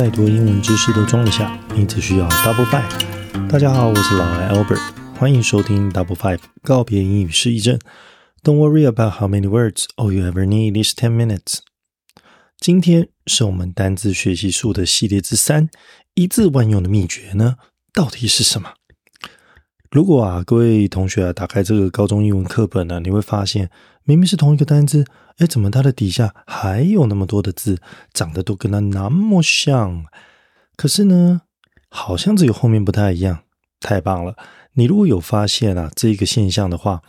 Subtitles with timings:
[0.00, 3.46] 再多英文知识都装得下，你只需要 Double Five。
[3.50, 4.80] 大家好，我是老艾 Albert，
[5.14, 7.78] 欢迎收听 Double Five 告别英语失忆症。
[8.42, 11.58] Don't worry about how many words all you ever need is ten minutes。
[12.58, 15.68] 今天是我们单字学习术的系列之三，
[16.14, 17.56] 一字万用的秘诀呢，
[17.92, 18.70] 到底是什么？
[19.90, 23.68] 如果啊，各位同学啊，打开这个高中英文课本呢，你会发现，
[24.04, 25.04] 明明是同一个单字，
[25.40, 27.80] 哎，怎么它的底下还有那么多的字，
[28.14, 30.04] 长得都跟它那么像？
[30.76, 31.42] 可是呢，
[31.88, 33.40] 好像只有后面不太一样。
[33.80, 34.36] 太棒了！
[34.74, 37.00] 你如果有发现啊这个现象的话，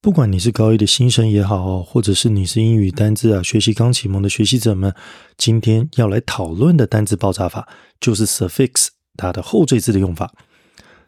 [0.00, 4.94] 不管你是高一的新生也好，或者是你是英语单字啊学习刚启蒙的学习者们，
[5.36, 7.68] 今天要来讨论的单字爆炸法，
[8.00, 10.32] 就是 suffix 它的后缀字的用法。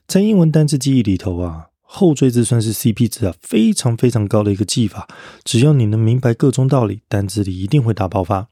[0.08, 5.08] 在英文单字记忆里头啊，后缀字算是 CP 值啊非常非常高的一个技法。
[5.44, 8.48] 只要你能明白各种道理，单字里一定会大爆发。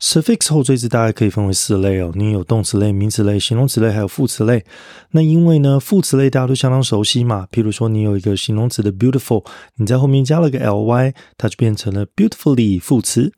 [0.00, 4.64] suffix 后缀字大概可以分为四类哦，你有动词类、名词类、形容词类，还有副词类。
[5.12, 13.32] 那因为呢，副词类大家都相当熟悉嘛，譬如说你有一个形容词的 beautiful，你在后面加了个 ly，它就变成了 beautifully 副词。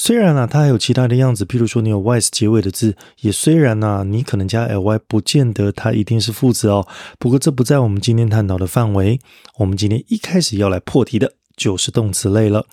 [0.00, 6.86] 虽然啊，它还有其他的样子，譬如说你有 y 结尾的字，也虽然呢，你可能加 ly，不见得它一定是副词哦。
[7.18, 9.18] 不过这不在我们今天探讨的范围。
[9.56, 12.64] 我们今天一开始要来破题的就是动词类了。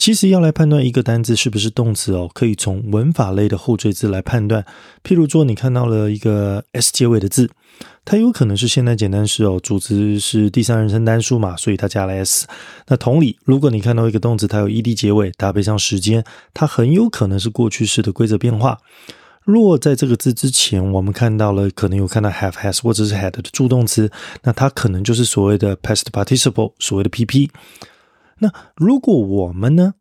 [0.00, 4.64] 其实要来判断一个单字是不是动词哦，可以从文法类的后缀字来判断。
[5.04, 7.50] 譬如说，你看到了一个 s 结尾的字，
[8.02, 12.46] 它有可能是现在简单式哦，主词是第三人称单数嘛，所以它加了 s。
[12.88, 18.78] 那同理，如果你看到一个动词，它有 ed 结尾，搭配上时间，它很有可能是过去式的规则变化。
[19.44, 24.10] 若在这个字之前，我们看到了可能有看到 have has 或者是 had 的助动词，
[24.44, 27.50] 那它可能就是所谓的 past participle，所谓的 pp。
[28.40, 29.94] 那如果我们呢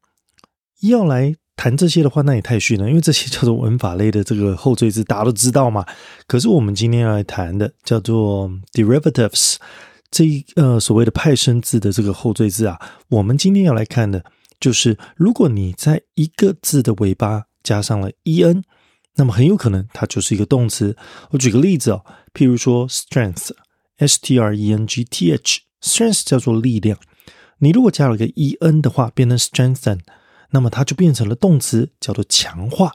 [0.82, 5.86] 要来谈这些的话，那也太逊了，因为这些叫做文法类的这个后缀字，大家都知道嘛。
[6.26, 9.56] 可是我们今天要来谈的叫做 derivatives，
[10.10, 14.24] 这一呃所谓的派生字的这个后缀字啊，我们今天要来看的
[14.58, 18.64] 就是，如果你在一个字的尾巴加上了 en，
[19.16, 20.96] 那么很有可能它就是一个动词。
[21.32, 26.98] 我举个例子哦，譬如说 strength，s t r e n g t h，strength 叫做力量。
[27.60, 30.00] 你如果加了个 e n 的话，变成 strengthen，
[30.52, 32.92] 那么它就变成了动词，叫做强化，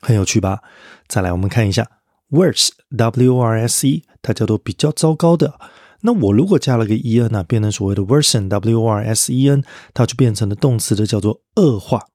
[0.00, 0.62] 很有趣吧？
[1.08, 1.90] 再来，我们看一下
[2.30, 5.58] worse w r s e，它叫做比较糟糕的。
[6.02, 9.62] 那我如果加了个 e n 呢，变成所谓的 worsen，w r s e n，
[9.94, 12.06] 它就变成了动词的叫做恶化。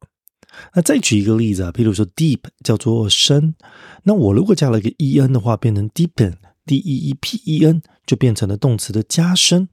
[0.73, 3.55] 那再举一个例子啊，譬如说 deep 叫做深，
[4.03, 9.69] 那我如果加了个 e n 的话，变成 deepen，d e e p e n，就变成了动词的加深。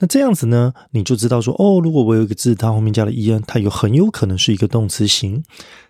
[0.00, 5.42] 那这样子呢，你就知道说，哦，如果我有一个字，它后面加了 e n，它有很有可能是一个动词型。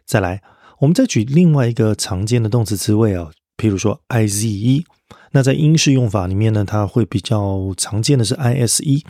[0.06, 0.42] 再来，
[0.80, 4.84] 我们再举另外一个常见的动词词尾啊，譬如说 i z e。
[5.32, 9.04] 那在英式用法里面呢，它会比较常见的是 i s e。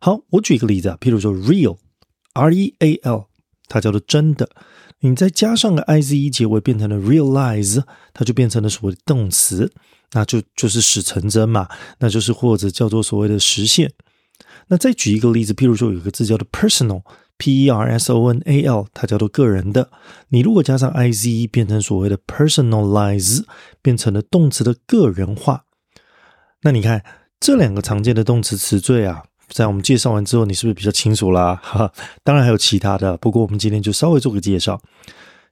[0.00, 3.26] 好，我举一个例子啊，譬如说 real，r e a l，
[3.68, 4.48] 它叫做真的。
[4.98, 9.72] 你再加上个 i z e 结尾，变成了 realize，它就变成了所谓的动词，
[10.12, 11.68] 那就就是使成真嘛，
[12.00, 13.92] 那就是或者叫做所谓的实现。
[14.68, 19.90] 那再举一个例子，譬如说有个字叫做 personal，p e r s o n a l，它叫做个人的。
[20.28, 23.44] 你如果加上 i z，变成所谓的 personalize，
[23.82, 25.64] 变成了动词的个人化。
[26.62, 27.04] 那你看
[27.38, 31.60] 这两个常见的动词词缀啊，在我们介绍完之后，你是不是比较清楚啦？
[31.62, 34.80] 哈，当然还有其他的，不过我们今天就稍微做个介绍。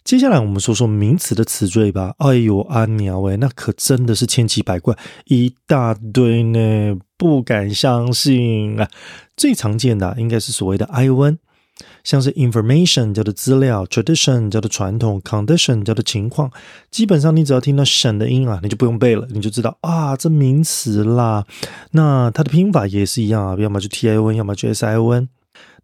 [0.05, 2.15] 接下来我们说说名词的词缀吧。
[2.19, 4.97] 哎呦，阿鸟喂，那可真的是千奇百怪，
[5.27, 8.89] 一大堆呢，不敢相信啊！
[9.37, 11.39] 最常见的应该是所谓的 ion，
[12.03, 16.51] 像是 information 叫做资料，tradition 叫做传统，condition 叫做情况。
[16.91, 21.47] 基本上你只要听到省的音啊，你就不用背了，你就知道啊，这名词啦。
[21.93, 25.29] 那它的拼法也是一样啊，要么就 T I O N，要么就 S I O N。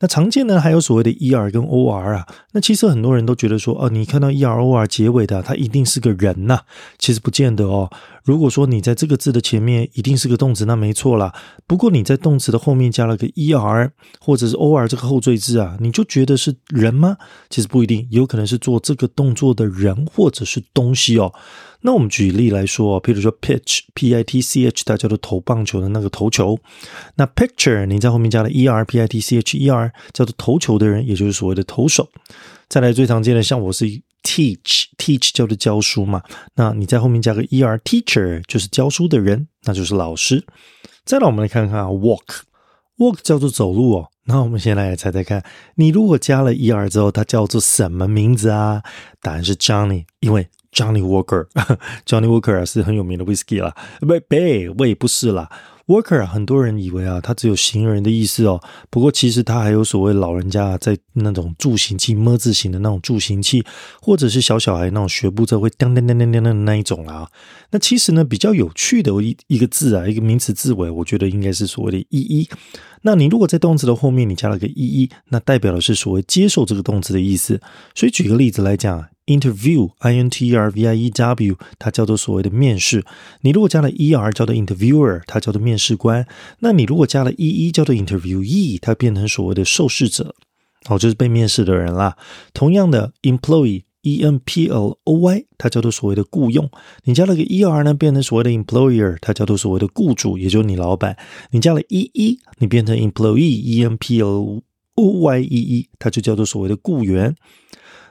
[0.00, 2.26] 那常见呢，还有所谓的 er 跟 or 啊。
[2.52, 6.60] 那其实很多人都觉得说，哦，你看到 er or 结尾的，它一定是个人呐。
[6.98, 7.90] 其实不见得哦。
[8.22, 11.34] 如果说你在这个字的前面一定是个动词，那没错啦。
[11.66, 13.90] 不过你在动词的后面加了个 er
[14.20, 17.16] 或者是 or 这个后缀字啊，你就觉得是人吗？
[17.50, 21.32] 其实不一定，有可能是做这个动作的人或者是东西哦。
[21.80, 26.58] 那我们举例来说，譬如说 pitch，p i t c h，它叫做投棒球的那个投球。
[27.14, 32.08] 那 picture，你在后面加了 e r p i t c h e r，叫做投球的人，也就是所谓的投手。
[32.68, 33.86] 再来最常见的，像我是
[34.22, 36.22] teach，teach 叫做教书嘛。
[36.54, 40.44] 那你在后面加个 e r teacher，就是教书的人，那就是老师。
[41.04, 44.08] 再来我们来看看，walk，walk 叫做走路哦。
[44.24, 45.42] 那我们先来猜猜看，
[45.76, 48.82] 你如果加了 er 之后，它叫做什么名字啊？
[49.22, 53.74] 答案是 Johnny，因为 Johnny Walker，Johnny Walker 是很有名的 whisky 啦。
[54.00, 54.36] 不，不，
[54.76, 55.50] 我也不是啦。
[55.88, 58.62] Worker 啊，很多人以为啊，它只有行人的意思哦。
[58.90, 63.64] 不过其实它还有所谓老人家在那种助行器么字形的那种助行器，
[64.02, 67.30] 或者是小小孩那种学步车会噔噔噔噔噔的那一种啦。
[67.70, 72.46] 那其实呢，比较有趣的一一个字啊，一个名词字尾，我觉得应该是所谓的意义。
[73.00, 77.58] 那你如果在动词的后面你加了个意义，那代表的是所谓接受这个动词的意思。
[77.94, 79.06] 所以举个例子来讲。
[79.28, 83.04] Interview, I N T E R V I E W，它叫做所谓的面试。
[83.42, 86.26] 你如果加了 E R，叫做 Interviewer，它叫做面试官。
[86.60, 90.34] 那你如果加了 E E，叫做 Interviewee，它变成所谓的受试者，
[90.88, 92.16] 哦，就是被面试的人啦。
[92.54, 96.70] 同样的，Employee, E N P L O Y，它叫做所谓的雇佣。
[97.04, 101.18] 你加了个 E R 呢，变成所谓的 Employer，它叫做所谓的雇主，也就是你老板。
[101.50, 104.62] 你加了 E E，你变成 Employee, E N P L
[104.94, 107.36] O Y E E，它就叫做所谓的雇员。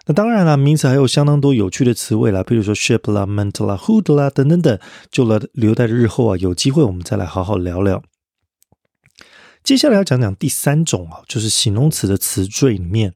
[0.08, 4.80] 那当然了，名词还有相当多有趣的词汇啦，比如说 ship 啦、ment 啦、hood 啦等等等，
[5.12, 8.02] 就了留在日后啊，有机会我们再来好好聊聊。
[9.64, 13.14] 接下来要讲讲第三种啊，就是形容词的词缀里面。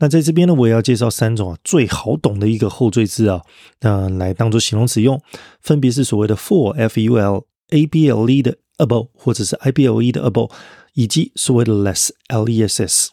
[0.00, 3.40] 那在这边呢，我也要介绍三种啊最好懂的一个后缀字啊，
[3.80, 5.18] 那来当做形容词用，
[5.62, 10.30] 分别是所谓的 full f u l a b l e 的 able，或者是 i b l e 的
[10.30, 10.52] able，
[10.92, 13.08] 以及所谓的 less l e s s。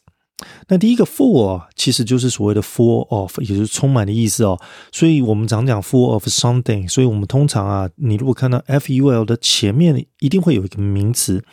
[0.68, 4.60] 那第一个 full 其实就是所谓的 full of，也就是充满的意思哦。
[4.92, 11.44] 所以我们常讲 full of something，所以我们通常啊，你如果看到 full 的前面一定会有一个名词。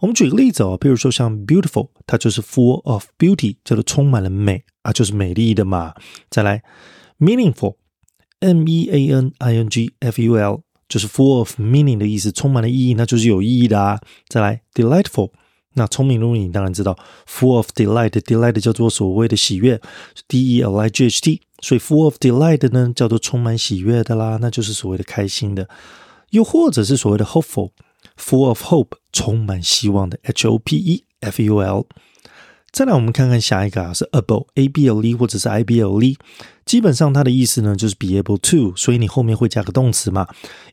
[0.00, 5.94] 我们举个例子哦，比如说像 beautiful，它就是 full of beauty，叫做充满了美啊，就是美丽的嘛。
[6.28, 6.62] 再来
[7.20, 14.00] meaningful，m e a n i n g f u l，就是 full of meaning 的意思，充满了意义，那就是有意义的啊。
[14.28, 15.30] 再来 delightful。
[15.74, 16.96] 那聪明如你，当然知道
[17.26, 19.80] ，full of delight，delight 叫做所谓的喜悦
[20.28, 25.68] ，d e l i g h t，所以 full of delight 呢叫做充满喜悦的啦，那就是所谓的开心的，
[26.30, 31.86] 又或者是所谓的 hopeful，full of hope，充满希望的，h o p e f u l。
[32.72, 36.16] 再来，我们看看下一个啊，是 able，a b l e 或者是 i b l e，
[36.64, 40.26] 基本上它的意思呢就是 be able to，所以你后面会加个动词嘛。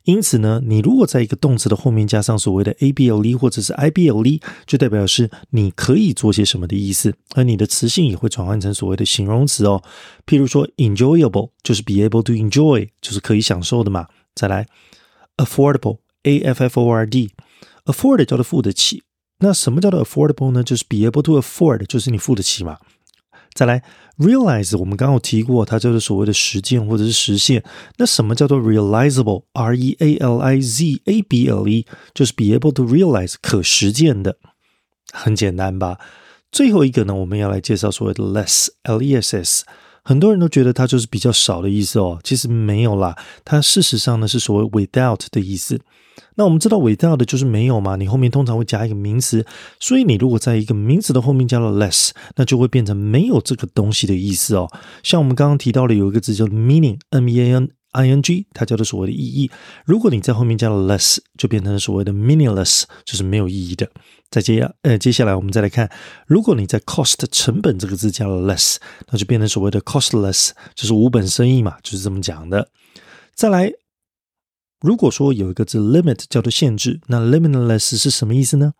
[0.05, 9.83] 因此呢，你如果在一个动词的后面加上所谓的 a b l e 或者是 i b l e，就代表是你可以做些什么的意思，而你的词性也会转换成所谓的形容词哦。
[10.25, 14.07] 譬如说 enjoyable 就是 be able to enjoy，就是可以享受的嘛。
[14.33, 14.65] 再来
[15.35, 19.03] affordable，a f f o r d，afford 叫做付得起。
[19.39, 20.63] 那什么叫做 affordable 呢？
[20.63, 22.77] 就是 be able to afford，就是你付得起嘛。
[23.53, 23.83] 再来
[24.17, 27.63] realize，我们刚刚有提过，它就是所谓的实践或者是实现。
[27.97, 34.37] 那什么叫做 realizable？r e a l i z a b l e，就是 be able to realize，可实践的。
[35.11, 35.97] 很简单吧？
[36.51, 39.65] 最后一个呢，我们要来介绍所谓的 less，l e s s。
[40.03, 45.79] 很多人都觉得它就是比较少的意思哦，其实没有啦，它事实上呢是所谓 without 的意思。
[46.35, 49.45] 那我们知道伟大的就是没有嘛，你后面通常会加一个名词，
[49.79, 54.69] 所以你如果在一个名词的后面加了 less，那就会变成没有这个东西的意思哦。
[55.03, 59.49] 像我们刚刚提到的有一个字叫 meaning，m e a n i n g，它叫做所谓的意义。
[59.83, 63.89] 如果你在后面加了 less，就变成了所谓的 meaningless，就是没有意义的。
[64.29, 65.89] 再接，呃，接下来我们再来看，
[66.27, 68.75] 如果你在 cost 成本这个字加了 less，
[69.11, 72.69] 那就变成所谓的 costless，就是无本生意嘛，就是这么讲的。
[73.33, 73.71] 再来，
[74.81, 78.73] 如果说有一个字 limit 叫做限制，那 limitless 是什么意思呢？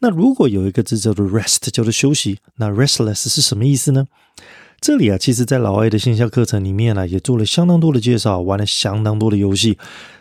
[0.00, 4.06] 那如果有一个字叫做 rest 叫做休息，那 restless 是什么意思呢？
[4.80, 9.78] 这里啊，其实在老外的线下课程里面呢，也做了相当多的介绍，玩了相当多的游戏。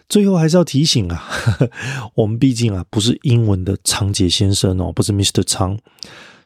[0.07, 1.23] 最后还是要提醒啊，
[2.15, 5.43] 我们毕竟啊不是英文的仓颉先生哦，不是 Mr.
[5.43, 5.77] 仓。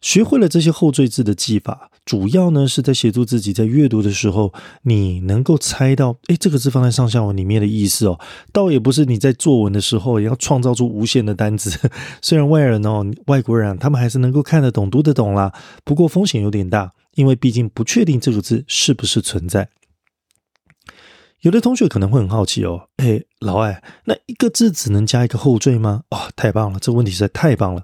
[0.02, 8.20] 学会了这些后缀字的记法，主要呢是在协助自己在阅读的时候，你能够猜到，哎，这个字放在上下文里面的意思哦。
[8.52, 11.78] 倒也不是你在作文的时候也要创造出无限的单词。
[12.22, 19.70] 虽然外人哦，外国人他们还是能够看得懂、读得懂啦，不过风险有点大，因为毕竟不确定这个字是不是存在。
[21.42, 26.04] 有的同学可能会很好奇哦，哎，老外，那一个字只能加一个后缀吗？
[26.10, 27.84] 哦，太棒了，这问题实在太棒了。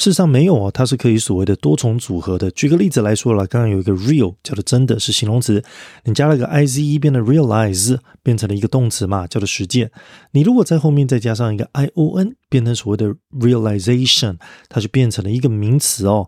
[0.00, 2.50] 事实上没有哦，它是可以所谓的多重组合的。
[2.52, 5.62] 举个例子来说了，刚刚有一个 real 叫做真的是形容词，
[6.04, 9.90] 你加了个 i z e 变得 realize 变成了一个动词嘛，叫做实践。
[10.30, 14.38] 你如果在后面再加上一个 i o n 变成所谓的 realization，
[14.70, 16.26] 它就变成了一个名词哦。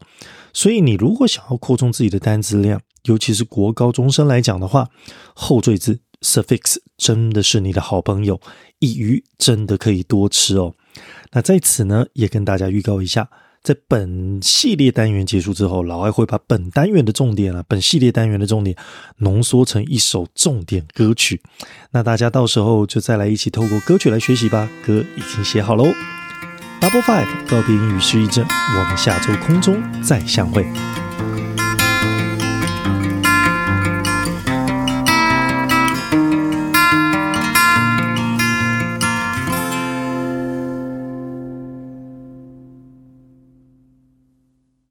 [0.53, 4.91] 所以你如果想要扩充自己的单词量，尤其是国高中生来讲的话，
[5.35, 6.01] 后缀字。
[6.21, 8.41] Suffix 真的是你的好朋友，
[8.79, 10.73] 一鱼真的可以多吃哦。
[11.33, 13.29] 那在此呢，也跟大家预告一下，
[13.63, 18.77] 在本系列单元结束之后，老艾会把本单元的重点啊，本系列单元的重点
[19.19, 21.41] 浓缩成一首重点歌曲。
[21.93, 24.69] 那大家到时候就再来一起透过歌曲来学习吧。
[24.85, 25.85] 歌已经写好喽。
[26.81, 30.67] Double Five 告别英语失忆症，我们下周空中再相会。